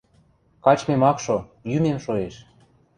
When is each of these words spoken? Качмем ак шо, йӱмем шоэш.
Качмем 0.65 1.01
ак 1.11 1.17
шо, 1.25 1.37
йӱмем 1.69 1.97
шоэш. 2.05 2.35